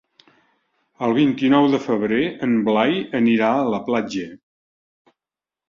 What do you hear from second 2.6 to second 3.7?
Blai anirà